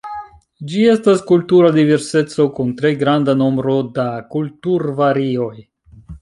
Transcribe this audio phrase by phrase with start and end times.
[0.69, 5.55] Ĝi estas kultura diverseco kun tre granda nombro da kulturvarioj.